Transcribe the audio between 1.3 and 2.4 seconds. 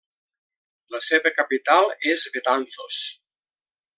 capital és